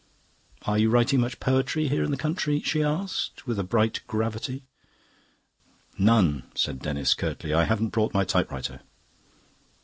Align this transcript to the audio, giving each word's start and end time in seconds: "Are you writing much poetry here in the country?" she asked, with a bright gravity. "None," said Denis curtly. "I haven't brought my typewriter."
"Are 0.63 0.79
you 0.79 0.89
writing 0.89 1.19
much 1.19 1.39
poetry 1.39 1.87
here 1.87 2.03
in 2.03 2.09
the 2.09 2.17
country?" 2.17 2.59
she 2.61 2.81
asked, 2.81 3.45
with 3.45 3.59
a 3.59 3.63
bright 3.63 3.99
gravity. 4.07 4.63
"None," 5.95 6.49
said 6.55 6.79
Denis 6.79 7.13
curtly. 7.13 7.53
"I 7.53 7.65
haven't 7.65 7.89
brought 7.89 8.11
my 8.11 8.23
typewriter." 8.23 8.81